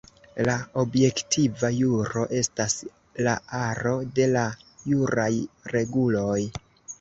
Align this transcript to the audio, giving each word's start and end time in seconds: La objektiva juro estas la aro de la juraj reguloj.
La 0.47 0.53
objektiva 0.83 1.69
juro 1.79 2.23
estas 2.39 2.77
la 3.27 3.35
aro 3.59 3.93
de 4.21 4.27
la 4.33 4.47
juraj 4.87 5.31
reguloj. 5.77 6.41